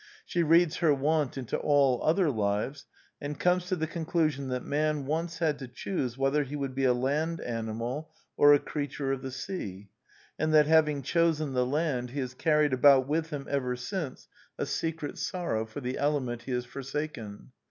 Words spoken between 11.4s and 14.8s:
the land, he has carried about with him ever since a